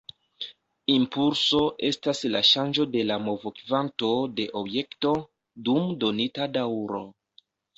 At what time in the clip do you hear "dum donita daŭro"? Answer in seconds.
5.69-7.05